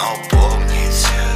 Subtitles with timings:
[0.00, 1.29] но помните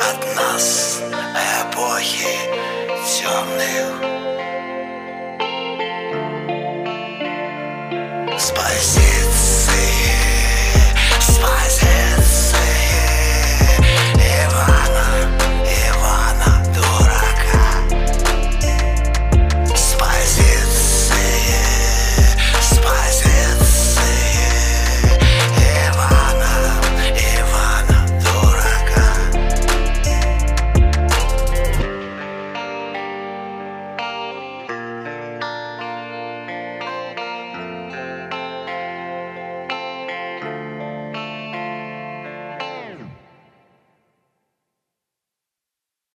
[0.00, 1.00] от нас
[1.62, 2.36] эпохи
[3.06, 3.86] темных.
[8.38, 8.50] С